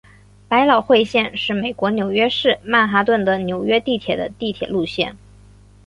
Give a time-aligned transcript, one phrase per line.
[0.47, 5.15] 百老汇线是美国纽约市曼哈顿的纽约地铁的地铁路线。